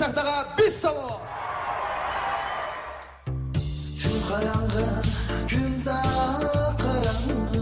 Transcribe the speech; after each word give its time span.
сактага 0.00 0.34
биз 0.56 0.76
тобу 0.80 1.16
түн 4.00 4.14
караңгы 4.28 4.84
күн 5.50 5.74
дагы 5.84 6.62
караңгы 6.80 7.60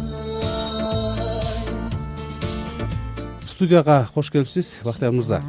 студияга 3.49 3.97
кош 4.15 4.31
келипсиз 4.31 4.71
бактыяр 4.85 5.17
мырза. 5.17 5.43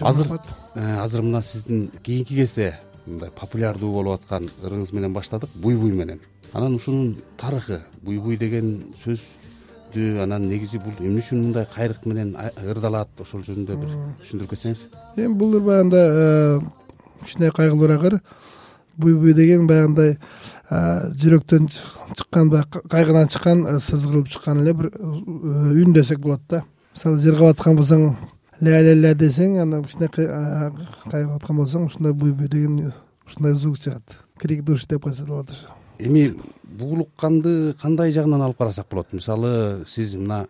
Азыр 0.00 0.30
э, 0.74 0.96
азыр 1.02 1.20
мына 1.22 1.42
сиздин 1.42 1.90
кийинки 2.02 2.34
кезде 2.34 2.78
мындай 3.04 3.28
популярдуу 3.30 3.92
болуп 3.92 4.22
аткан 4.22 4.48
ырыңыз 4.64 4.94
менен 4.96 5.12
баштадык 5.12 5.50
буй 5.54 5.76
буй 5.76 5.92
менен. 5.92 6.22
Анан 6.54 6.74
ушунун 6.76 7.18
тарыхы 7.36 7.82
буй 8.00 8.18
буй 8.18 8.38
деген 8.38 8.94
анан 9.96 10.42
негизи 10.48 10.78
бул 10.78 10.92
эмне 11.00 11.20
үчүн 11.20 11.40
мындай 11.42 11.66
кайрык 11.74 12.04
менен 12.06 12.36
ырдалат 12.64 13.08
ошол 13.20 13.42
жөнүндө 13.46 13.76
бир 13.80 13.94
түшүндүрүп 14.22 14.50
кетсеңиз 14.54 14.86
эми 15.16 15.34
бул 15.34 15.54
ыр 15.58 15.64
баягындай 15.66 16.06
э, 16.10 16.60
кичине 17.24 17.50
кайгылуураак 17.50 18.04
ыр 18.04 18.20
буй 18.96 19.34
деген 19.34 19.66
баягындай 19.66 20.16
э, 20.70 21.12
жүрөктөн 21.16 21.68
чы- 21.68 22.14
чыккан 22.16 22.50
баягы 22.50 22.82
кайгыдан 22.88 23.28
чыккан 23.28 23.66
э, 23.66 23.78
сызгырылып 23.80 24.28
чыккан 24.28 24.60
эле 24.62 24.72
бир 24.74 24.90
үн 25.00 25.92
десек 25.92 26.20
болот 26.20 26.40
да. 26.48 26.62
Мисалы 26.94 27.18
жыргап 27.18 27.54
аткан 27.56 27.76
болсоң 27.78 28.16
ля 28.60 28.80
ля 28.82 28.94
ля 28.94 29.14
десең 29.14 29.60
анан 29.62 29.84
кичине 29.84 30.08
кай- 30.08 30.26
кайгырып 31.10 31.36
аткан 31.42 31.56
болсоң 31.56 31.86
ушундай 31.86 32.12
буй 32.12 32.32
деген 32.32 32.92
ушундай 33.26 33.54
звук 33.54 33.78
чыгат. 33.78 34.02
Крик 34.38 34.62
души 34.64 34.86
деп 34.88 35.02
койсо 35.04 35.24
болот 35.26 35.50
эми 36.00 36.34
буулукканды 36.80 37.74
кандай 37.80 38.12
жагынан 38.12 38.42
алып 38.42 38.58
карасак 38.58 38.86
болот? 38.90 39.12
Мисалы 39.12 39.84
сиз 39.88 40.14
мына 40.14 40.46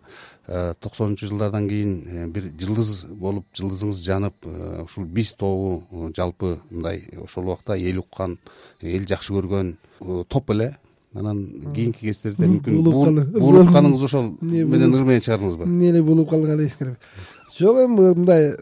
э, 0.47 0.73
токсонунчу 0.79 1.27
жылдардан 1.27 1.67
кийин 1.69 1.93
э, 2.07 2.27
бир 2.27 2.51
жылдыз 2.59 3.05
болуп 3.07 3.45
жылдызыңыз 3.57 4.01
жанып 4.05 4.45
э, 4.45 4.83
ушул 4.83 5.05
биз 5.05 5.33
тобу 5.33 5.83
жалпы 6.15 6.59
мындай 6.69 7.03
ошол 7.23 7.49
убакта 7.49 7.77
эл 7.77 7.99
уккан 7.99 8.37
эл 8.81 9.05
жакшы 9.07 9.33
көргөн 9.33 9.75
топ 10.29 10.51
эле. 10.51 10.75
Анан 11.13 11.73
кийинки 11.75 12.05
кездерде 12.05 12.47
мүмкүн 12.47 13.33
буулукканыңыз 13.35 14.03
ошол 14.07 14.35
Не 14.41 14.63
менен 14.63 14.93
ыр 14.95 15.03
менен 15.03 15.25
чыгардыңызбы 15.25 15.67
эмне 15.67 15.89
эле 15.91 16.03
булуп 16.03 16.29
калдыңар 16.31 16.61
дейсиңерби 16.61 16.95
жок 17.57 17.81
эми 17.83 18.13
мындай 18.13 18.53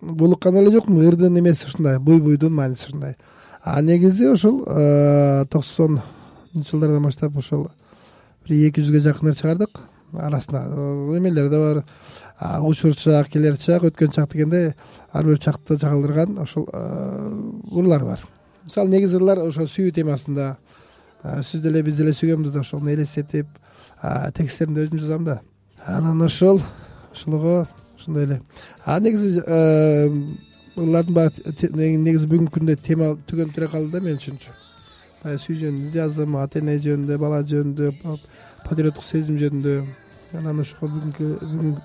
булуккан 0.00 0.56
эле 0.58 0.72
жокмун. 0.74 1.06
Ырдын 1.06 1.38
эмеси 1.38 1.68
ушундай 1.68 1.98
буй 1.98 2.18
буйдун 2.20 2.54
мааниси 2.54 2.88
ушундай 2.88 3.14
а 3.70 3.82
негизи 3.82 4.24
ошол 4.24 4.64
э, 4.66 5.44
токсонунчу 5.50 6.02
жылдардан 6.54 7.02
баштап 7.02 7.36
ошол 7.36 7.66
бир 8.46 8.68
эки 8.68 8.80
жүзгө 8.80 9.02
жакын 9.04 9.34
чыгардык. 9.36 9.80
Арасында 10.12 10.62
э, 10.64 11.18
эмелер 11.18 11.50
да 11.52 11.58
бар. 11.60 11.82
Учур 12.64 12.96
чак 12.96 13.28
келер 13.28 13.58
чак 13.58 13.84
өткөн 13.84 14.14
чак 14.14 14.32
дегендей 14.32 14.72
ар 15.12 15.24
бир 15.26 15.38
чакты 15.38 15.76
чагылдырган 15.76 16.38
ошол 16.38 16.68
э, 16.72 17.52
ырлар 17.70 18.04
бар. 18.04 18.24
Мисалы 18.64 18.88
негизи 18.88 19.20
ырлар 19.20 19.44
ошол 19.44 19.68
сүйүү 19.68 19.92
темасында 20.00 20.54
сиз 21.42 21.60
деле 21.60 21.82
биз 21.82 22.00
деле 22.00 22.16
сүйгөнбүз 22.16 22.54
да 22.54 22.64
ошону 22.64 22.88
элестетип 22.94 23.48
тексттерин 24.34 24.78
да 24.78 24.86
өзүм 24.86 25.02
жазам 25.02 25.28
да. 25.28 25.40
Анан 25.84 26.22
ошол 26.22 26.62
ошолго 27.12 27.66
ошондой 27.98 28.24
эле. 28.24 28.40
А 28.86 28.98
негизи 29.00 29.42
ырлардын 30.84 31.14
баары 31.14 31.70
негизи 32.04 32.28
бүгүнкү 32.30 32.54
күндө 32.58 32.76
тема 32.86 33.12
түгөнүп 33.30 33.54
деле 33.56 33.68
калды 33.72 33.92
да 33.92 34.00
мен 34.04 34.18
үчүнчү. 34.20 34.54
Баягы 35.22 35.42
сүйүү 35.44 35.58
жөнүндө 35.62 35.92
жаздым 35.96 36.36
ата 36.38 36.60
эне 36.62 36.78
жөнүндө 36.84 37.18
бала 37.18 37.42
жөнүндө 37.42 37.90
па- 38.02 38.18
патриоттук 38.68 39.04
сезим 39.04 39.38
жөнүндө. 39.42 39.74
Анан 40.38 40.60
ошол 40.60 40.88
бүгүнкү 40.94 41.28
бүгүн 41.42 41.76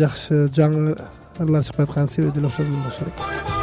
жакшы 0.00 0.44
жаңы 0.52 0.94
ырлар 1.40 1.64
чыкпай 1.66 1.86
атканын 1.86 2.08
себеби 2.08 2.34
деле 2.40 2.46
ошол 2.52 2.66
болушу 2.66 3.04
керек 3.04 3.53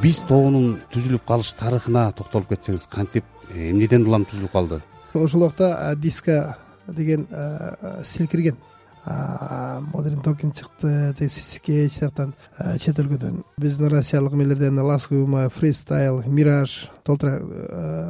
биз 0.00 0.22
тобунун 0.24 0.78
түзүлүп 0.94 1.26
калыш 1.28 1.52
тарыхына 1.58 2.06
токтолуп 2.16 2.48
кетсеңиз 2.54 2.86
кантип 2.88 3.24
э, 3.52 3.70
эмнеден 3.70 4.06
улам 4.08 4.24
түзүлүп 4.24 4.52
калды? 4.52 4.80
Ошол 5.12 5.44
убакта 5.44 5.74
а, 5.76 5.94
диско 5.94 6.56
деген 6.88 7.26
а, 7.30 8.00
стиль 8.04 8.28
кирген 8.28 8.56
А, 9.02 9.80
модерн 9.80 10.20
токинг 10.20 10.54
чыкты 10.54 11.14
тиги 11.18 11.88
сыяктан 11.88 12.34
а, 12.58 12.76
чет 12.78 12.98
өлкөдөн. 13.00 13.42
Биздин 13.56 13.88
россиялык 13.88 14.34
эмелерден 14.34 14.78
ласкума 14.78 15.48
фристайл 15.48 16.22
мираж 16.26 16.90
толтура 17.02 17.40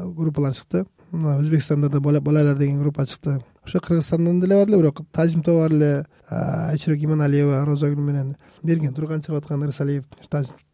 группалар 0.05 0.53
чыкты. 0.55 0.87
Өзбекстанда 1.13 1.89
да 1.91 2.01
Бала- 2.01 2.21
балайлар 2.21 2.57
деген 2.57 2.83
группа 2.83 3.07
чыкты 3.07 3.41
ошо 3.71 3.81
кыргызстандан 3.81 4.41
деле 4.41 4.59
бар 4.59 4.69
эле 4.69 4.83
бирок 4.83 5.01
тазим 5.13 5.43
тобу 5.43 5.63
бар 5.63 5.73
эле 5.73 6.05
айчүрөк 6.29 7.05
иманалиева 7.07 7.65
розагүл 7.65 8.03
менен 8.03 8.35
мерген 8.63 8.95
турган 8.95 9.23
чыгып 9.23 9.45
аткан 9.45 9.61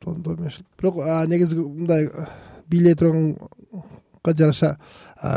тобу 0.02 0.36
менен 0.36 0.52
бирок 0.80 0.96
негизи 1.28 1.56
мындай 1.56 2.10
бийлей 2.68 2.94
турганга 2.94 3.36
жараша 4.34 4.78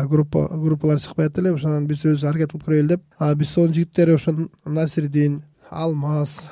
группа 0.06 0.48
группалар 0.48 1.00
чыкпай 1.00 1.28
атты 1.28 1.42
эле. 1.42 1.54
Ошондон 1.54 1.88
биз 1.88 2.04
өзүбүз 2.06 2.26
аракет 2.28 2.52
кылып 2.52 2.66
көрөлү 2.66 2.88
деп. 2.88 3.02
Биз 3.38 3.54
тобунун 3.54 3.74
жигиттери 3.74 4.16
ошо 4.16 4.34
насирдин 4.66 5.44
алмаз 5.70 6.46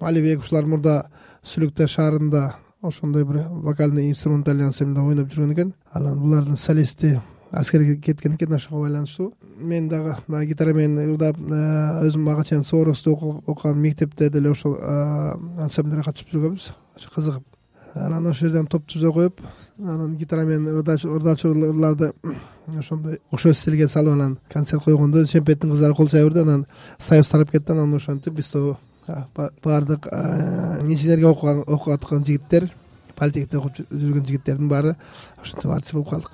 алибек 0.00 0.40
ушулар 0.40 0.66
мурда 0.66 1.04
сүлүктө 1.44 1.86
шаарында 1.86 2.56
ошондой 2.82 3.24
бир 3.24 3.44
вокальный 3.50 4.08
инструментальный 4.10 4.66
ансамбльде 4.66 5.00
ойноп 5.00 5.32
жүргөн 5.32 5.52
экен. 5.54 5.74
Анан 5.92 6.18
булардын 6.18 6.56
солисти 6.56 7.20
аскерге 7.50 7.96
кеткен 7.96 8.34
экен 8.34 8.52
ошого 8.52 8.82
байланыштуу. 8.82 9.34
Мен 9.58 9.88
дагы 9.88 10.16
баягы 10.28 10.50
гитара 10.50 10.74
менен 10.74 11.14
ырдап 11.14 11.36
э, 11.38 12.06
өзүм 12.06 12.28
ага 12.30 12.44
чейин 12.44 12.64
суворовскийде 12.64 13.16
окуган 13.46 13.78
мектепте 13.78 14.30
деле 14.30 14.50
ошол 14.50 14.76
э, 14.80 15.34
ансамбльдерге 15.58 16.04
катышып 16.04 16.34
жүргөнбүз. 16.34 16.70
Ошо 16.96 17.10
кызыгып. 17.14 17.44
Анан 17.94 18.26
ошол 18.26 18.48
жерден 18.48 18.66
топ 18.70 18.86
түзө 18.86 19.12
коюп 19.12 19.40
анан 19.78 20.16
гитара 20.16 20.44
менен 20.44 20.68
ырдачу 20.78 21.50
ырларды 21.50 22.12
ошондой 22.78 23.20
ошол 23.30 23.54
стилге 23.54 23.88
салып 23.88 24.14
анан 24.14 24.38
концерт 24.52 24.84
койгондо 24.84 25.24
шемпеттин 25.26 25.70
кыздары 25.70 25.94
кол 25.94 26.08
чаба 26.08 26.28
берди 26.28 26.40
анан 26.40 26.66
союз 26.98 27.28
тарап 27.28 27.50
кетти 27.50 27.72
анан 27.72 27.94
ошентип 27.94 28.34
биз 28.34 28.54
ба- 29.34 29.50
баардык 29.64 30.06
инженерия 30.82 31.28
окуган 31.28 31.64
окуп 31.66 31.88
аткан 31.88 32.24
жигиттер 32.24 32.70
политехте 33.16 33.58
окуп 33.58 33.72
жүргөн 33.90 34.26
жигиттердин 34.26 34.68
баары 34.68 34.94
ошентип 35.42 35.70
артист 35.70 35.94
болуп 35.94 36.10
калдык 36.10 36.30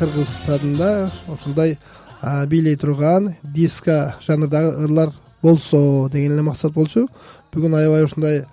кыргызстанда 0.00 1.10
ошондой 1.28 1.78
а, 2.22 2.46
бийлей 2.46 2.76
турган 2.76 3.34
диско 3.42 4.14
жанрдагы 4.26 4.84
ырлар 4.84 5.12
болсо 5.42 6.08
деген 6.08 6.32
эле 6.32 6.42
максат 6.42 6.72
болчу. 6.72 7.06
Бүгүн 7.52 7.76
аябай 7.76 8.04
ушундай 8.04 8.44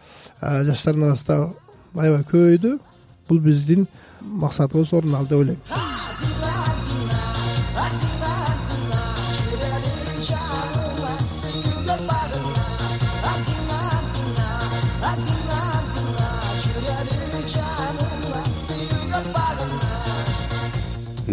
жаштардын 0.41 1.09
арасында 1.11 1.53
аябай 1.95 2.25
көбөйдү 2.31 2.79
бул 3.29 3.39
биздин 3.39 3.87
максатыбыз 4.21 4.93
орун 4.93 5.15
алды 5.15 5.29
деп 5.29 5.39
ойлойм 5.39 5.96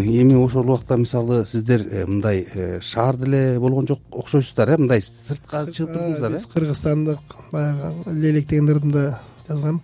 эми 0.05 0.35
ошол 0.35 0.63
убакта 0.63 0.97
мисалы 0.97 1.45
сиздер 1.47 1.87
э, 1.91 2.07
мындай 2.07 2.47
э, 2.55 2.81
шаарда 2.81 3.27
эле 3.27 3.61
болгон 3.61 3.87
жок 3.87 4.01
окшойсуздар 4.11 4.71
э 4.71 4.77
мындай 4.79 5.03
сыртка 5.03 5.67
чыгып 5.67 5.93
турдуңуздар 5.93 6.31
э 6.31 6.35
биз 6.35 6.47
кыргызстандык 6.47 7.21
баягы 7.53 7.93
лелек 8.13 8.49
деген 8.49 8.69
ырдымда 8.69 9.21
жазгам 9.49 9.83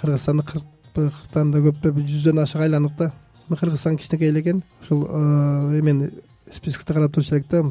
кыргызстанды 0.00 0.42
кыркпы 0.44 1.10
кырктан 1.10 1.50
да 1.52 1.58
көп 1.58 1.82
бир 1.82 2.04
жүздөн 2.04 2.42
ашык 2.42 2.60
айландык 2.60 2.96
да 2.98 3.12
кыргызстан 3.56 3.96
кичинекей 3.96 4.28
эле 4.28 4.40
экен. 4.40 4.62
Ушул 4.82 5.04
эмени 5.06 6.10
списокто 6.50 6.94
карап 6.94 7.12
турчу 7.12 7.34
элек 7.36 7.48
да 7.48 7.64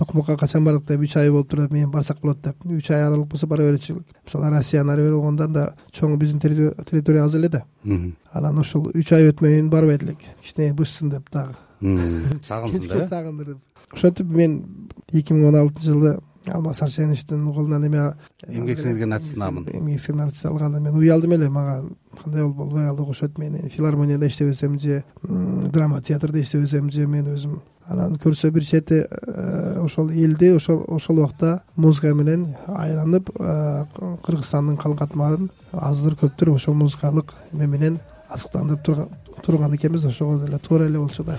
токмокко 0.00 0.36
качан 0.40 0.64
бардык 0.64 0.86
деп 0.88 1.02
үч 1.04 1.16
ай 1.20 1.30
болуп 1.30 1.50
турат 1.50 1.72
менен 1.72 1.90
барсак 1.92 2.22
болот 2.22 2.40
деп. 2.42 2.56
Үч 2.64 2.90
ай 2.90 3.04
аралык 3.04 3.28
болсо 3.28 3.46
бара 3.46 3.66
берчү 3.68 3.98
мисалы 4.24 4.50
россиянын 4.54 4.94
ары 4.94 5.04
бери 5.04 5.14
болгондо 5.14 5.44
анда 5.44 5.64
чоң 5.92 6.16
биздин 6.18 6.40
территория 6.40 7.24
аз 7.24 7.34
эле 7.36 7.48
да. 7.52 7.64
Анан 8.32 8.58
ошол 8.62 8.88
үч 8.94 9.12
ай 9.12 9.28
өтмөйүн 9.28 9.68
барбайт 9.70 10.02
элек. 10.06 10.24
Кичине 10.42 10.72
бышсын 10.72 11.10
деп 11.12 11.28
дагы. 11.30 11.54
Да. 12.48 12.66
Кечке 12.68 13.02
сагындырып. 13.04 13.58
Ошентип 13.92 14.26
мен 14.30 14.60
эки 15.12 15.34
миң 15.34 15.48
он 15.48 15.56
алтынчы 15.60 15.92
жылы 15.92 16.18
алмаз 16.52 16.82
арсеновичтин 16.82 17.44
колунан 17.54 17.84
эме 17.86 18.04
эмгек 18.48 18.80
сиңирген 18.80 19.16
артист 19.16 19.38
наамын 19.40 19.66
эмгек 19.72 20.00
сиңирген 20.00 20.26
артист 20.26 20.46
алганда 20.46 20.80
мен 20.80 20.96
уялдым 20.98 21.32
эле 21.36 21.48
мага 21.48 21.82
кандай 22.22 22.42
болуп 22.42 22.56
болбой 22.56 22.86
калды 22.86 23.02
окшойт 23.02 23.38
мен 23.38 23.58
филармонияда 23.70 24.26
иштебесем 24.26 24.78
же 24.80 25.02
драма 25.22 26.00
театрда 26.02 26.40
иштебесем 26.40 26.90
же 26.90 27.06
мен 27.06 27.34
өзүм 27.34 27.60
анан 27.90 28.16
көрсө 28.22 28.50
бир 28.54 28.64
чети 28.64 29.02
э, 29.02 29.78
ошол 29.82 30.10
элди 30.10 30.52
ошол 30.54 30.84
ошол 30.88 31.18
убакта 31.18 31.62
музыка 31.76 32.14
менен 32.14 32.54
айланып 32.68 33.30
э, 33.34 33.84
кыргызстандын 34.26 34.76
кал 34.78 34.94
катмарын 34.96 35.50
аздыр 35.72 36.14
көптүр 36.20 36.54
ошол 36.54 36.74
музыкалык 36.74 37.34
эме 37.52 37.66
менен 37.66 37.98
азыктандырып 38.28 39.08
турган 39.42 39.74
экенбиз 39.74 40.04
ошого 40.04 40.38
деле 40.44 40.58
туура 40.58 40.86
эле 40.86 40.98
болчу 40.98 41.24
да 41.24 41.38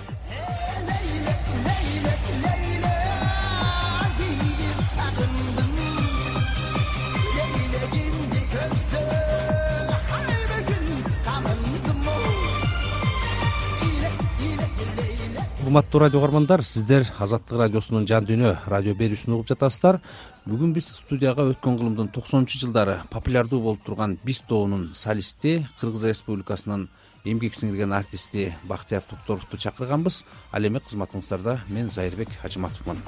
урматтуу 15.72 16.02
радио 16.02 16.20
угармандар 16.20 16.64
сиздер 16.64 17.06
азаттык 17.18 17.56
радиосунун 17.58 18.04
жан 18.04 18.26
дүйнө 18.28 18.50
радио 18.68 18.92
берүүсүн 19.00 19.38
угуп 19.38 19.48
жатасыздар. 19.48 20.02
Бүгүн 20.44 20.74
биз 20.76 20.90
студияга 20.98 21.46
өткөн 21.48 21.78
кылымдын 21.80 22.10
токсонунчу 22.12 22.60
жылдары 22.60 22.98
популярдуу 23.08 23.62
болуп 23.64 23.86
турган 23.86 24.18
биз 24.26 24.42
тобунун 24.50 24.92
солисти 24.94 25.66
кыргыз 25.80 26.04
республикасынын 26.10 26.90
эмгек 27.24 27.56
сиңирген 27.56 27.96
артисти 27.96 28.52
бактияр 28.68 29.08
токторовду 29.08 29.56
чакырганбыз. 29.56 30.26
Ал 30.52 30.68
эми 30.68 30.84
кызматыңыздарда 30.84 31.62
мен 31.70 31.90
зайырбек 31.90 32.36
ажыматовмун 32.44 33.00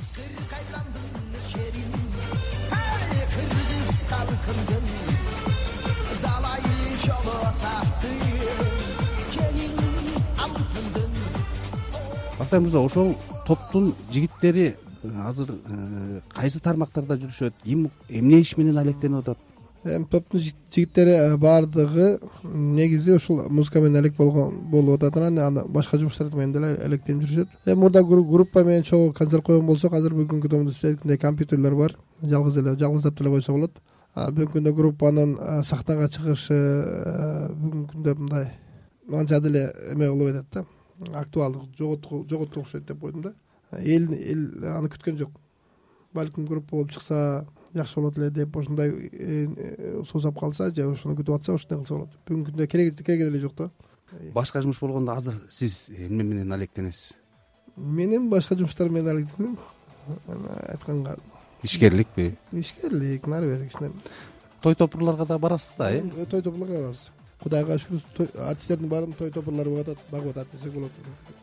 кыргыз 3.44 4.08
калкымдын 4.08 4.86
далайы 6.24 6.96
тапты 7.04 7.83
бактияр 12.44 12.62
мырза 12.62 12.80
ошол 12.80 13.16
топтун 13.48 13.94
жигиттери 14.12 14.76
э, 15.04 15.10
азыр 15.26 15.50
э, 15.52 16.20
кайсы 16.36 16.60
тармактарда 16.60 17.16
жүрүшөт? 17.16 17.54
Ким 17.64 17.90
эмне 18.10 18.42
иш 18.42 18.58
менен 18.58 18.78
алектенип 18.78 19.22
атат? 19.22 19.38
Эми 19.86 20.04
топтун 20.12 20.42
жигиттери 20.42 21.12
э, 21.12 21.38
баардыгы 21.38 22.20
негизи 22.44 23.14
ушул 23.16 23.44
музыка 23.50 23.80
менен 23.80 24.02
алек 24.02 24.18
болгон 24.18 24.68
болуп 24.72 25.02
атат 25.02 25.18
анан 25.18 25.40
аны 25.40 25.64
башка 25.70 25.98
жумуштар 25.98 26.34
менен 26.36 26.52
деле 26.52 26.74
алектенип 26.84 27.24
жүрүшөт. 27.24 27.48
Эми 27.66 27.80
мурда 27.80 28.04
группа 28.04 28.64
менен 28.64 28.84
чогуу 28.84 29.14
концерт 29.14 29.46
койгон 29.46 29.66
болсок 29.66 29.94
азыр 29.94 30.14
бүгүнкү 30.14 30.50
күндө 30.50 30.74
силердикидей 30.74 31.18
компьютерлер 31.18 31.76
бар? 31.76 31.98
Жалгыз 32.22 32.58
эле 32.58 32.76
жалгыздап 32.76 33.18
деле 33.18 33.30
койсо 33.30 33.54
болот. 33.54 33.80
Бүгүнкү 34.16 34.60
күндө 34.60 34.76
группанын 34.76 35.64
сахнага 35.64 36.10
чыгышы 36.10 36.60
бүгүнкү 37.56 37.94
күндө 37.96 38.20
мындай 38.20 38.52
анча 39.12 39.40
деле 39.40 39.70
эме 39.92 40.10
болбой 40.10 40.32
атат 40.32 40.48
да 40.52 40.66
актуалдык 41.14 41.76
жоготту 41.78 42.62
окшойт 42.62 42.86
деп 42.86 43.00
койдум 43.00 43.22
да. 43.22 43.34
Эл 43.72 44.12
эл 44.14 44.66
аны 44.76 44.90
күткөн 44.90 45.18
жок. 45.18 45.32
Балким 46.14 46.46
группа 46.46 46.76
болуп 46.76 46.92
чыкса 46.92 47.46
жакшы 47.74 48.00
болот 48.00 48.18
эле 48.18 48.30
деп 48.30 48.56
ушундай 48.56 48.92
э, 49.12 50.04
суусап 50.06 50.40
калса 50.40 50.72
же 50.74 50.86
ошону 50.86 51.16
күтүп 51.16 51.36
атса 51.36 51.54
ошондой 51.54 51.80
кылса 51.80 51.94
болот. 51.96 52.18
Бүгүнкү 52.28 52.52
күндө 52.52 52.68
кереги 52.68 53.18
деле 53.18 53.40
жок 53.40 53.56
да. 53.58 53.72
Башка 54.34 54.62
жумуш 54.62 54.80
болгондо 54.80 55.14
азыр 55.14 55.42
сиз 55.50 55.90
эмне 55.90 56.24
менен 56.24 56.52
алектенесиз? 56.54 57.18
Менин 57.76 58.30
башка 58.30 58.56
жумуштар 58.56 58.90
менен 58.90 59.10
алектенем. 59.10 59.58
Айтканга 60.70 61.18
ишкерликпи? 61.64 62.36
Ишкерлик 62.52 63.28
нары 63.28 63.56
бери 63.56 63.70
кичине. 63.70 63.92
Той 64.62 64.76
топурларга 64.76 65.26
да 65.26 65.40
барасыз 65.40 65.76
да 65.78 65.92
э? 65.92 66.04
Той 66.30 66.42
топурларга 66.42 66.78
барабыз 66.78 67.10
кудайга 67.44 67.78
шүгүр 67.86 68.34
артисттердин 68.50 68.90
баарын 68.94 69.16
той 69.20 69.32
топурлары 69.38 69.70
багып 69.78 69.94
атат 69.94 70.12
багып 70.12 70.38
атат 70.38 70.54
десек 70.56 70.74
болот 70.74 71.43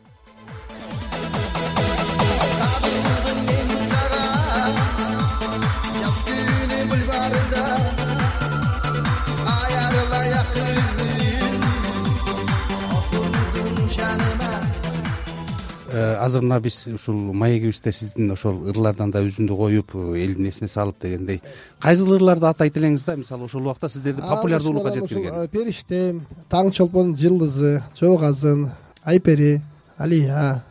азыр 16.21 16.43
мына 16.45 16.59
биз 16.61 16.87
ушул 16.87 17.15
маегибизде 17.33 17.91
сиздин 17.91 18.31
ошол 18.31 18.61
ырлардан 18.69 19.11
да 19.11 19.21
үзүндү 19.25 19.55
коюп 19.57 19.95
элдин 19.95 20.49
эсине 20.49 20.69
салып 20.69 21.01
дегендей 21.01 21.41
кайсыл 21.79 22.13
ырларды 22.15 22.45
атайт 22.45 22.77
элеңиз 22.77 23.05
да? 23.05 23.15
Мисалы 23.15 23.45
ошол 23.45 23.61
убакта 23.61 23.89
сиздерди 23.89 24.21
популярдуулукка 24.21 24.93
жеткирген. 24.93 25.49
периштем 25.49 26.21
таң 26.49 26.71
чолпон 26.71 27.15
жылдызы 27.17 27.81
жол 27.99 28.23
азын 28.23 28.69
айпери 29.03 29.61
алия 29.97 30.63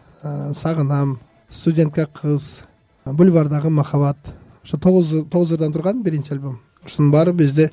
сагынам 0.55 1.19
студентка 1.50 2.06
кыз 2.06 2.61
бульвардагы 3.05 3.70
махабат 3.70 4.19
ошо 4.64 4.79
тогуз 4.79 5.14
тогуз 5.31 5.52
ырдан 5.52 5.73
турган 5.73 6.02
биринчи 6.02 6.32
альбом. 6.32 6.61
Ушунун 6.85 7.11
баары 7.11 7.32
бизде 7.32 7.70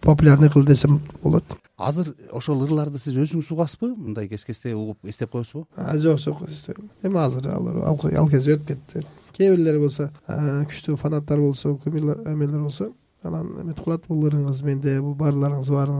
популярный 0.00 0.50
кылды 0.50 0.72
десем 0.72 1.02
болот 1.22 1.44
азыр 1.76 2.14
ошол 2.32 2.64
ырларды 2.64 2.98
сиз 2.98 3.16
өзүңүз 3.16 3.50
угасызбы? 3.52 3.92
Мындай 3.96 4.28
кез 4.28 4.44
кезде 4.44 4.74
угуп 4.74 5.04
эстеп 5.04 5.32
коесузбу? 5.32 5.66
Жок 6.00 6.18
жок 6.18 6.42
эми 7.02 7.18
азыр 7.20 7.48
алар 7.52 7.82
ал 7.86 8.28
кез 8.30 8.48
өтүп 8.48 8.66
кетти. 8.66 9.06
Кээ 9.36 9.52
бирлери 9.52 9.82
болсо 9.82 10.10
күчтүү 10.26 10.96
фанаттар 10.96 11.40
болсо 11.40 11.74
кумирлер 11.76 12.22
эмелер 12.24 12.62
болсо 12.64 12.92
анан 13.26 13.50
эметип 13.62 13.84
калат 13.84 14.06
бул 14.08 14.22
менде 14.64 15.00
бул 15.00 15.14
баарларыңыз 15.18 15.70
бар 15.70 15.90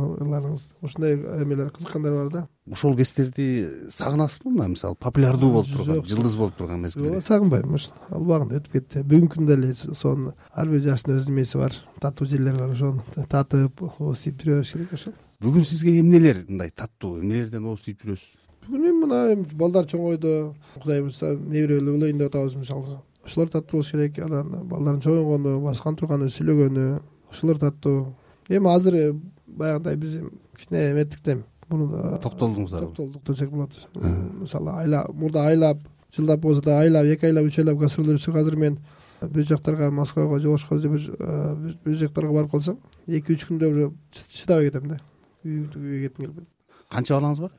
ушундай 0.83 1.17
эмелер 1.43 1.71
кызыккандар 1.71 2.13
бар 2.13 2.31
да. 2.33 2.47
Ошол 2.71 2.97
кездерди 2.97 3.69
сагынасызбы 3.91 4.51
мына 4.51 4.69
мисалы 4.69 4.97
популярдуу 4.97 5.51
болуп 5.53 5.69
турган 5.73 6.03
жылдыз 6.07 6.37
болуп 6.37 6.57
турган 6.57 6.83
жок 6.83 6.87
мезгилде 6.87 7.21
сагынбайм 7.23 7.77
ал 7.77 8.23
убагында 8.23 8.61
өтүп 8.61 8.73
кетти. 8.73 9.03
Бүгүнкү 9.03 9.37
күндө 9.37 9.59
эле 9.59 9.75
сонун 9.75 10.33
ар 10.53 10.69
бир 10.69 10.83
жаштын 10.89 11.19
өзүнүн 11.19 11.37
эмеси 11.37 11.59
бар. 11.59 11.77
Таттуу 12.01 12.27
жерлери 12.27 12.59
бар 12.59 12.75
ошону 12.75 13.05
татып 13.31 13.83
ооз 13.83 14.25
тийип 14.25 14.43
жүрө 14.43 14.59
бериш 14.59 14.73
керек 14.73 14.97
ошол 14.99 15.15
бүгүн 15.43 15.69
сизге 15.69 15.99
эмнелер 16.01 16.45
мындай 16.49 16.71
таттуу 16.75 17.21
эмнелерден 17.21 17.71
ооз 17.71 17.87
тийип 17.87 18.03
жүрөсүз 18.03 18.47
бүгүн 18.67 18.87
эми 18.89 19.01
мына 19.05 19.19
эми 19.33 19.47
балдар 19.55 19.87
чоңойду 19.87 20.55
кудай 20.81 21.03
буюрса 21.03 21.35
небере 21.37 21.81
болоюн 21.81 22.19
деп 22.19 22.35
атабыз 22.35 22.57
мисалы. 22.57 22.99
Ошолор 23.25 23.49
таттуу 23.51 23.79
болуш 23.79 23.91
керек. 23.93 24.19
Анан 24.19 24.67
балдардын 24.67 25.03
чоңойгону 25.03 25.61
баскан 25.63 25.97
турганы 25.97 26.29
сүйлөгөнү 26.31 26.87
ошолор 27.37 27.59
таттуу 27.59 28.15
эми 28.49 28.73
азыр 28.75 28.95
э, 28.95 29.13
баягындай 29.47 29.97
биз 29.97 30.19
кичине 30.57 30.93
эметтик 30.93 31.23
да 31.23 31.33
эми 31.33 31.45
муну 31.69 31.89
да 31.91 32.19
токтолдуңуздар 32.23 32.87
токтолдук 32.89 33.25
десек 33.27 33.51
болот. 33.51 33.73
Мисалы 33.95 34.73
айлап 34.83 35.13
мурда 35.15 35.47
айлап 35.51 35.79
жылдап 36.17 36.41
болбосо 36.41 36.63
да 36.63 36.81
айлап 36.81 37.05
эки 37.05 37.27
айлап 37.27 37.47
үч 37.47 37.59
айлап 37.59 37.79
гастролдо 37.79 38.17
жүрсөк 38.17 38.39
азыр 38.41 38.57
мен 38.57 38.79
бир 39.23 39.47
жактарга 39.47 39.91
москвага 39.91 40.39
же 40.41 40.49
ошко 40.49 40.79
же 40.79 40.89
бир 40.89 41.95
жактарга 41.95 42.33
барып 42.33 42.51
калсам 42.51 42.79
эки 43.07 43.33
үч 43.33 43.47
күндө 43.49 43.71
уже 43.71 43.91
чыдабай 44.13 44.71
кетем 44.71 44.89
да. 44.89 45.01
Үйгө 45.45 46.01
кетким 46.07 46.25
келбейт 46.25 46.49
канча 46.91 47.19
балаңыз 47.19 47.41
бар? 47.41 47.53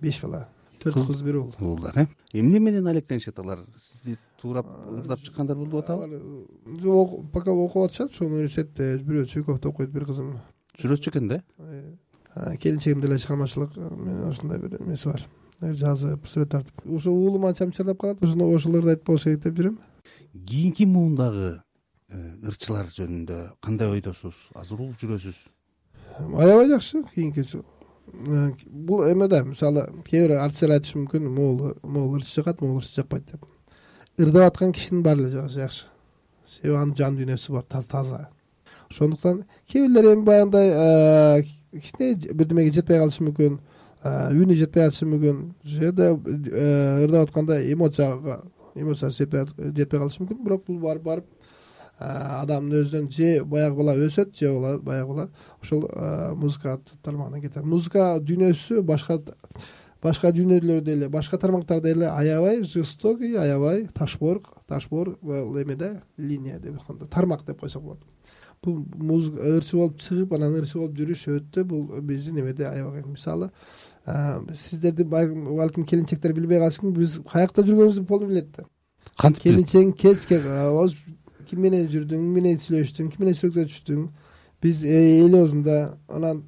Беш 0.00 0.20
бала. 0.22 0.46
Төрт 0.82 1.06
кыз. 1.06 1.22
бир 1.22 1.36
уул 1.36 1.54
уулдар 1.60 1.98
э? 1.98 2.06
Эмне 2.32 2.58
менен 2.58 2.86
алектенишет 2.86 3.38
алар? 3.38 3.64
Сизди 3.78 4.18
туурап 4.40 4.66
ырдап 4.90 5.20
чыккандар 5.20 5.56
болуп 5.56 5.84
атабы 5.84 6.46
жок 6.82 7.30
пока 7.32 7.52
окуп 7.52 7.88
атышат 7.88 8.12
ушул 8.12 8.28
университетте 8.28 8.98
бирөө 8.98 9.26
чуйковто 9.26 9.70
окуйт 9.70 9.90
бир 9.90 10.06
кызым. 10.06 10.36
Сүрөтчү 10.80 11.10
экен 11.10 11.28
да? 11.28 11.42
Э, 11.58 12.56
келинчегим 12.56 13.00
деле 13.00 13.18
чыгармачылык 13.18 13.76
э, 13.76 14.28
ушундай 14.28 14.58
бир 14.58 14.80
эмеси 14.80 15.08
бар. 15.08 15.26
Э, 15.60 15.72
жазып 15.72 16.26
сүрөт 16.28 16.50
тартып. 16.52 16.84
Ушул 16.84 17.16
уулум 17.16 17.46
анча 17.46 17.64
мынча 17.64 17.84
калат 17.94 18.22
ошону 18.22 18.52
ошолорду 18.54 18.92
айтып 18.92 19.06
болуш 19.06 19.24
керек 19.24 19.42
деп 19.42 19.56
жүрөм. 19.56 19.78
Кийинки 20.46 20.84
муундагы 20.84 21.62
э, 22.10 22.34
ырчылар 22.44 22.92
жөнүндө 22.92 23.40
кандай 23.64 23.88
ойдосуз? 23.88 24.50
Азыр 24.54 24.84
угуп 24.84 25.00
жүрөсүз? 25.00 25.46
Аябай 26.36 26.68
жакшы 26.68 27.02
кийинки 27.14 27.46
э, 27.46 28.52
бул 28.66 29.08
эме 29.08 29.28
да 29.28 29.42
мисалы 29.44 29.88
кээ 30.04 30.28
бир 30.28 30.38
артисттер 30.44 30.76
айтышы 30.76 31.00
мүмкүн 31.00 31.28
могул 31.32 31.74
могул 31.82 32.20
ырчы 32.20 32.42
жакат 32.42 32.60
могул 32.60 32.82
ырчы 32.82 33.00
жакпайт 33.00 33.32
деп 33.32 33.48
ырдап 34.18 34.52
аткан 34.52 34.72
кишинин 34.72 35.02
баары 35.02 35.28
эле 35.28 35.48
жакшы. 35.48 35.86
Себеби 36.48 36.76
анын 36.76 36.96
жан 36.96 37.16
дүйнөсү 37.16 37.52
бар 37.52 37.64
таза. 37.68 38.28
Ошондуктан 38.90 39.44
кээ 39.68 39.86
бирлери 39.86 40.12
эми 40.14 40.24
баягындай 40.24 41.42
кичине 41.72 42.34
бирдемеге 42.34 42.72
жетпей 42.72 42.98
калышы 42.98 43.24
мүмкүн 43.26 43.58
үнү 44.04 44.54
жетпей 44.54 44.86
калышы 44.86 45.06
мүмкүн 45.10 45.54
же 45.64 45.92
да 45.92 46.12
ырдап 46.14 47.28
атканда 47.28 47.60
эмоцияга 47.72 48.42
эмоциясы 48.74 49.26
жетпей 49.26 49.98
калышы 49.98 50.22
мүмкүн. 50.22 50.44
Бирок 50.44 50.66
бул 50.66 50.78
барып 50.78 51.02
барып 51.02 51.26
адамдын 51.98 52.82
өзүнөн 52.82 53.10
же 53.10 53.44
баягы 53.44 53.76
бала 53.76 53.96
өсөт 53.96 54.36
же 54.36 54.52
баягы 54.84 55.08
бала 55.08 55.28
ошол 55.62 55.88
музыка 56.36 56.78
тармагына 57.02 57.40
кетет 57.40 57.64
музыка 57.64 58.18
дүйнөсү 58.20 58.82
башка 58.82 59.18
башка 60.06 60.30
дүйнөлөр 60.32 60.82
деле 60.86 61.08
башка 61.12 61.38
тармактар 61.38 61.82
деле 61.82 62.06
аябай 62.08 62.62
жестокий 62.64 63.36
аябай 63.36 63.86
ташбор 63.94 64.42
ташбор 64.68 65.16
эме 65.22 65.76
да 65.76 66.02
линия 66.16 66.58
деп 66.58 66.80
тармак 67.10 67.44
деп 67.46 67.60
койсок 67.60 67.82
болот. 67.82 68.04
Бул 68.62 69.26
ырчы 69.36 69.76
болуп 69.76 70.00
чыгып 70.00 70.32
анан 70.34 70.56
ырчы 70.60 70.78
болуп 70.78 70.96
жүрүш 70.96 71.26
өтө 71.34 71.64
бул 71.64 72.00
биздин 72.02 72.40
эмеде 72.40 72.66
аябай. 72.66 73.02
Кыйын 73.02 73.12
мисалы 73.12 73.50
сиздерди 74.54 75.04
балким 75.04 75.84
келинчектер 75.84 76.32
билбей 76.34 76.58
калышы 76.62 76.82
мүмкүн 76.82 77.00
биз 77.00 77.18
каякта 77.30 77.66
жүргөнүбүздү 77.66 78.06
полный 78.06 78.32
билет 78.32 78.50
да. 78.56 78.66
Кантип 79.18 79.42
келинчегиң 79.42 79.92
келчи 79.92 80.40
ким 81.46 81.62
менен 81.62 81.86
жүрдүң 81.90 82.24
ким 82.24 82.32
менен 82.34 82.58
сүйлөштүң 82.62 83.10
ким 83.12 83.24
менен 83.24 83.36
сүрөткө 83.38 83.66
түштүң 83.70 84.06
биз 84.62 84.82
элибизда 84.82 85.76
анан 86.08 86.42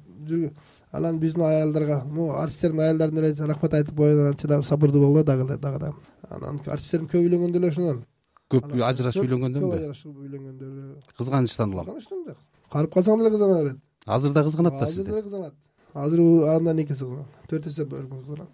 анан 0.91 1.19
биздин 1.19 1.43
аялдарга 1.43 2.03
могу 2.05 2.31
артисттердин 2.33 2.79
аялдарына 2.79 3.19
эле 3.19 3.45
рахмат 3.45 3.73
айтып 3.73 3.95
коеюн 3.95 4.21
анан 4.21 4.37
чыдам 4.37 4.63
сабырдуу 4.63 5.01
болгула 5.01 5.23
дагы 5.23 5.45
эле 5.45 5.57
дагы 5.57 5.79
да. 5.79 5.93
Анан 6.29 6.61
артисттердин 6.65 7.07
көп 7.07 7.21
үйлөнгөн 7.25 7.51
деле 7.51 7.67
ошондон. 7.69 8.05
Көп 8.49 8.73
ажырашып 8.73 9.23
үйлөнгөндөнбү 9.23 9.67
көп 9.67 9.77
ажырашып 9.77 10.15
үйлөнгөндөр 10.15 11.15
кызганычтан 11.17 11.73
улам. 11.73 11.85
Кызганычтан 11.85 12.23
да. 12.25 12.35
Карып 12.71 12.93
калсаң 12.93 13.17
деле 13.19 13.31
кызгана 13.35 13.63
берет 13.63 13.77
азыр 14.05 14.33
да 14.33 14.43
кызганат 14.43 14.73
да 14.73 14.83
азыр 14.83 14.95
сизди 14.95 15.11
деле 15.11 15.21
кызганат. 15.21 15.53
Азыр 15.93 16.19
андан 16.55 16.79
эки 16.79 16.93
эсе 16.93 17.05
кызганат 17.05 17.27
төрт 17.49 17.67
эсе 17.67 17.85
кызганат 17.85 18.49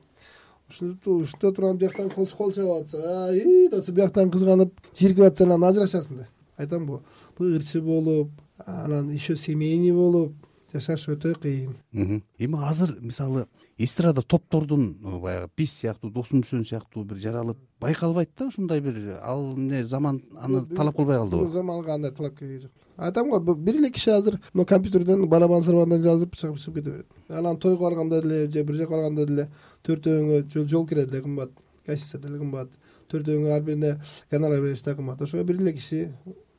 ушинтип 0.69 1.07
ушунта 1.07 1.51
турган 1.53 1.77
бияктан 1.77 2.09
кол 2.09 2.25
чабып 2.27 2.83
атса 2.83 3.31
деп 3.31 3.73
атса 3.73 3.91
бияктан 3.91 4.31
кызганып 4.31 4.73
жиркип 4.97 5.23
атса 5.23 5.43
анан 5.45 5.63
ажырашасың 5.63 6.17
да. 6.17 6.27
Айтамбы 6.57 7.01
бул 7.37 7.55
ырчы 7.55 7.81
болуп 7.81 8.31
анан 8.65 9.09
еще 9.11 9.35
семейный 9.35 9.91
болуп 9.91 10.33
жашаш 10.75 11.07
өтө 11.15 11.33
кыйын. 11.39 12.21
Эми 12.37 12.59
азыр 12.67 12.97
мисалы 12.99 13.45
эстрада 13.77 14.21
топтордун 14.21 14.97
баягы 15.21 15.49
биз 15.57 15.73
сыяктуу 15.79 16.11
досун 16.11 16.41
мүсөн 16.43 16.65
сыяктуу 16.67 17.03
бир 17.03 17.19
жаралып 17.23 17.57
байкалбайт 17.79 18.31
да 18.37 18.47
ушундай 18.47 18.81
бир 18.81 19.19
ал 19.21 19.53
эмне 19.53 19.83
заман 19.83 20.21
аны 20.39 20.65
талап 20.75 20.95
кылбай 20.95 21.17
калдыбы 21.17 21.49
заманга 21.51 21.93
андай 21.95 22.11
талап 22.11 22.37
кереги 22.37 22.63
жок. 22.63 22.71
Айтам 22.97 23.29
го 23.29 23.39
бир 23.39 23.75
эле 23.75 23.91
киши 23.91 24.11
азыр 24.11 24.39
моу 24.53 24.65
компьютерден 24.65 25.27
барабан 25.29 25.61
сырбандан 25.61 26.01
жазып 26.03 26.35
чыгып 26.35 26.59
чыгып 26.59 26.75
кете 26.75 26.91
берет. 26.91 27.07
Анан 27.29 27.57
тойго 27.57 27.83
барганда 27.83 28.21
деле 28.21 28.51
же 28.51 28.63
бир 28.63 28.75
жака 28.75 28.91
барганда 28.91 29.25
деле 29.25 29.49
төртөөңө 29.83 30.67
жол 30.67 30.87
кире 30.87 31.05
деле 31.05 31.21
кымбат 31.21 31.51
гостиница 31.87 32.19
деле 32.19 32.39
кымбат. 32.39 32.69
Төртөөңө 33.09 33.55
ар 33.55 33.61
бирине 33.61 33.97
гонорар 34.31 34.61
бериш 34.61 34.81
да 34.81 34.95
кымбат. 34.95 35.21
Ошого 35.21 35.43
бир 35.43 35.61
эле 35.61 35.73
киши 35.73 36.11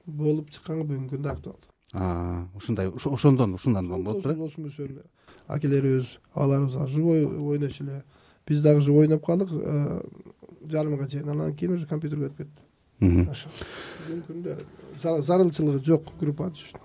болуп 0.06 0.50
чыкканга 0.50 0.84
бүгүнкү 0.84 1.16
күндө 1.16 1.32
актуалдуу 1.32 1.75
ушундай 1.94 2.88
ошондон 2.88 3.54
ушундан 3.54 3.88
досу 3.88 4.60
мүсөн 4.60 5.02
акелерибиз 5.46 6.18
абаларыбыз 6.34 6.90
живой 6.90 7.24
ойночу 7.24 7.84
эле. 7.84 8.04
Биз 8.46 8.62
дагы 8.62 8.80
живой 8.80 9.06
ойноп 9.06 9.24
калдык. 9.24 9.50
Э, 9.52 10.02
жарымга 10.64 11.08
чейин 11.08 11.28
анан 11.28 11.54
кийин 11.54 11.74
уже 11.74 11.86
компьютерге 11.86 12.26
өтүп 12.26 12.36
кетти. 12.36 13.30
Ошо 13.30 13.48
бүгүнкү 14.06 14.26
күндө 14.32 14.56
зарылчылыгы 14.98 15.84
жок 15.84 16.02
группанын 16.20 16.54
үчүн. 16.54 16.80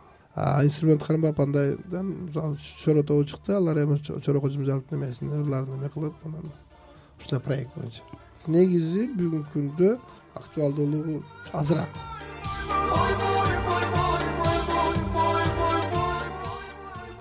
Инструмент 0.64 1.04
кармап 1.04 1.40
андайдан 1.40 2.28
мисалы 2.28 2.58
чоро 2.84 3.04
тобу 3.04 3.26
чыкты. 3.26 3.54
Алар 3.54 3.78
эми 3.84 3.98
чоро 3.98 4.42
кожомжаровдун 4.42 5.00
эмесин 5.00 5.32
ырларын 5.32 5.80
эме 5.80 5.90
кылып 5.90 6.14
анан 6.26 6.52
ушундай 7.20 7.40
проект 7.40 7.76
боюнча. 7.76 8.04
Негизи 8.48 9.08
бүгүнкү 9.16 9.50
күндө 9.54 9.98
актуалдуулугу 10.36 11.24
азыраак 11.54 13.30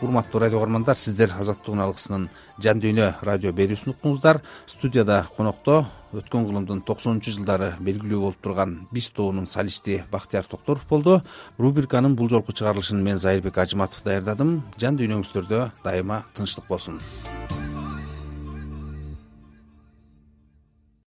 урматтуу 0.03 0.41
радио 0.41 0.59
кугармандар 0.59 0.97
сиздер 0.97 1.33
азаттыктын 1.39 1.83
алгысынын 1.85 2.29
жан 2.63 2.81
дүйнө 2.81 3.07
радио 3.23 3.53
берүүсүн 3.53 3.95
уктуңуздар 3.95 4.41
студияда 4.67 5.23
конокто 5.37 5.85
өткөн 6.17 6.47
кылымдын 6.49 6.83
токсонунчу 6.89 7.35
жылдары 7.37 7.73
белгилүү 7.79 8.21
болуп 8.25 8.41
турган 8.43 8.77
биз 8.93 9.11
тобунун 9.15 9.47
солисти 9.47 10.03
бактыяр 10.11 10.49
токторов 10.49 10.87
болду. 10.89 11.21
Рубриканын 11.59 12.17
бул 12.17 12.29
жолку 12.29 12.53
чыгарылышын 12.53 13.03
мен 13.03 13.19
зайырбек 13.19 13.59
ажыматов 13.59 14.03
даярдадым 14.05 14.63
жан 14.77 14.99
дүйнөңүздөрдө 14.99 15.71
дайыма 15.85 16.25
тынчтык 16.35 16.67
болсун 16.69 16.99